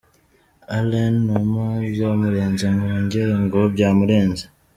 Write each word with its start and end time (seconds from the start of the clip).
Alain 0.75 1.15
Numa 1.25 1.65
byamurenze 1.93 2.65
wongere 2.77 3.33
ngo 3.43 3.59
byamurenze. 3.73 4.43